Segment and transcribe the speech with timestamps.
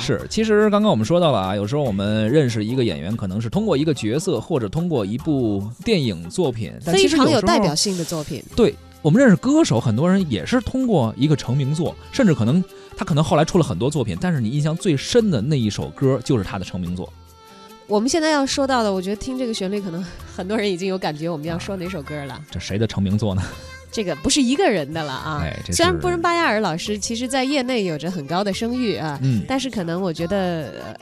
[0.00, 8.42] 是，其实刚刚我们说到了啊，有时候我们认识一个演员，可能是通过一个角色，或者通过一部电影作品，但非其实有时候常有代表性的作品。
[8.56, 12.62] 对我们认识歌手，很多人也是通过一个成名作，甚至可能
[12.96, 17.10] 他可能后来出了很多作品，但是你印象最深的那一首歌就是他的成名作。
[17.86, 20.04] 我们现在要说到的，我觉得听这个旋律，可能
[20.34, 22.40] 很多人已经有感觉，我们要说哪首歌了。
[22.50, 23.42] 这谁的成名作呢？
[23.94, 25.40] 这个不是一个人的了啊。
[25.42, 30.94] 哎，虽然布仁巴亚尔老师其实在业内有着很高的声誉啊，嗯，但是可能我觉得、呃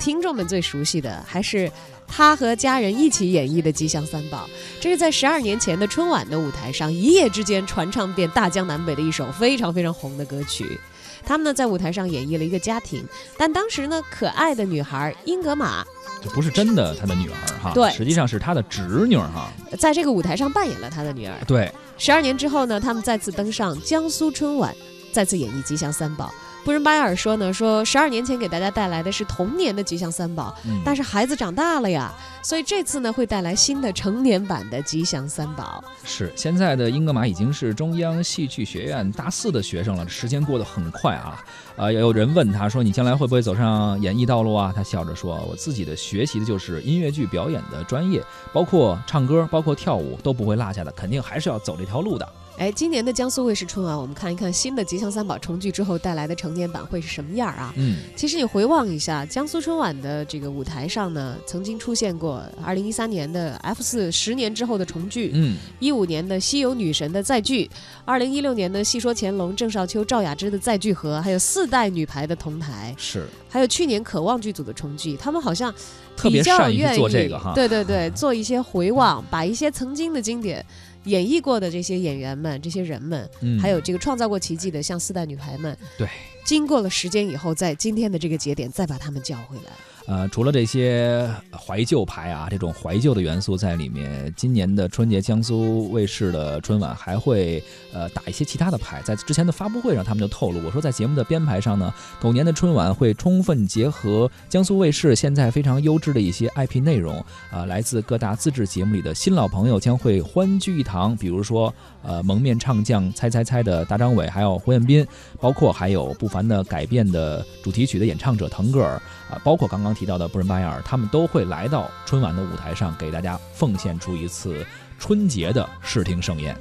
[0.00, 1.70] 听众们最熟悉的还是
[2.08, 4.46] 他和家人一起演绎的《吉祥三宝》，
[4.80, 10.80] 这是在十二年前的春晚的舞台上一夜之间传唱遍大江南北的一首非常非常红的歌曲。
[11.22, 13.04] 他们呢在舞台上演绎了一个家庭，
[13.36, 15.84] 但当时呢可爱的女孩英格玛
[16.22, 21.34] 这不是真的他的女儿哈，对实际上是他的侄女儿哈，在这个舞台上扮演了他的女儿。
[21.46, 21.70] 对，
[22.02, 24.74] 十二年之后呢，他们再次登上江苏春晚，
[25.12, 26.26] 再次演绎《吉祥三宝》。
[26.62, 35.82] 布仁巴亚尔说呢，说十二年前给大家带来的是童年的吉祥三宝，嗯，但是孩子长大了呀，所以这次呢会带来新的成年版的吉祥三宝。
[36.04, 41.42] 是现在的英格玛已经是中央戏剧学院大四的学生了，时间过得很快啊。
[41.76, 52.28] 啊，有人问他说：“你将来会不会走上演艺道路啊？”他笑着说：“我自己的学习的就是音乐剧表演的专业，包括唱歌，包括跳舞都不会落下的，肯定还是要走这条路的。
[52.60, 57.72] 哎，今年的江苏卫视春晚，我们看一看新的吉祥三宝重聚之后带来的成年版会是什么样啊？
[57.78, 67.70] 嗯，其实你回望一下，江苏春晚的这个舞台上呢，曾经出现过二零一三年的 F 四十年之后的重聚，嗯，一五年的《西游女神》的再聚，
[68.04, 75.72] 二零一六年的《戏说乾隆》郑少秋、赵雅芝的再聚合，还有四代女排的同台，是还有去年渴望剧组的重聚，他们好像
[76.14, 77.54] 特别比较善于愿意做这个哈。
[77.54, 80.62] 对对对，做一些回望，把一些曾经的经典
[81.04, 86.08] 演绎过的这些演员们、这些人们，嗯，还有这个创造过奇迹的像四代女排们，对，
[86.44, 89.72] 经过了时间以后，在今天的这个节点再把他们叫回来。
[90.10, 91.24] 呃，除了这些
[91.56, 97.62] 怀旧牌啊，这种怀旧的元素在里面，今年的春节江苏卫视的春晚还会
[97.92, 99.00] 呃打一些其他的牌。
[99.02, 111.72] 在之前的发布会上，他们就透露，我说在节目的编排上呢，狗年的春晚会充分结合江苏卫视现在非常优质的一些 IP 内容啊、来自各大自制节目里的新老朋友将会欢聚一堂，比如说
[112.02, 115.06] 呃蒙面唱将猜猜猜的大张伟，还有胡彦斌，
[115.38, 119.00] 包括还有不凡的改变的主题曲的演唱者腾格尔。
[119.30, 124.66] 啊，包括刚刚提到的布仁巴雅尔，他们都会来到春晚的舞台上，给大家奉献出一次
[124.98, 126.56] 春节的视听盛宴。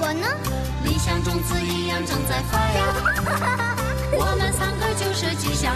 [0.00, 0.28] 我呢？
[0.84, 2.84] 你像种子一样正在发芽。
[4.12, 5.74] 我们三个就是吉祥